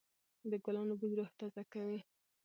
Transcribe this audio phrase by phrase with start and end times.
[0.51, 1.99] د ګلانو بوی روح تازه کوي.